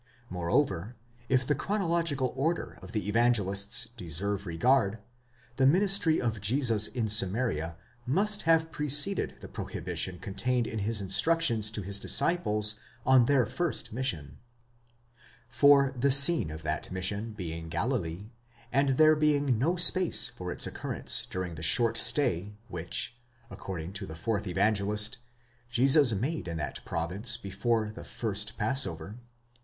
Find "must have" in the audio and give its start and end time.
8.07-8.71